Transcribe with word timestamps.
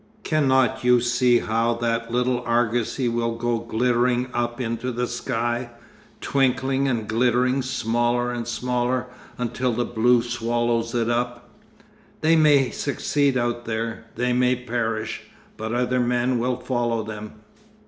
Cannot 0.23 0.83
you 0.83 0.99
see 0.99 1.37
how 1.41 1.75
that 1.75 2.11
little 2.11 2.41
argosy 2.43 3.07
will 3.07 3.35
go 3.35 3.59
glittering 3.59 4.29
up 4.33 4.59
into 4.59 4.91
the 4.91 5.05
sky, 5.05 5.69
twinkling 6.19 6.87
and 6.87 7.07
glittering 7.07 7.61
smaller 7.61 8.31
and 8.31 8.47
smaller 8.47 9.05
until 9.37 9.73
the 9.73 9.85
blue 9.85 10.23
swallows 10.23 10.95
it 10.95 11.07
up. 11.07 11.51
They 12.21 12.35
may 12.35 12.71
succeed 12.71 13.37
out 13.37 13.65
there; 13.65 14.05
they 14.15 14.33
may 14.33 14.55
perish, 14.55 15.21
but 15.55 15.71
other 15.71 15.99
men 15.99 16.39
will 16.39 16.57
follow 16.57 17.03
them.... 17.03 17.33